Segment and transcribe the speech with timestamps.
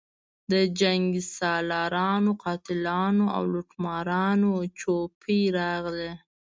[0.51, 6.13] د جنګسالارانو، قاتلانو او لوټمارانو جوپې راغلي.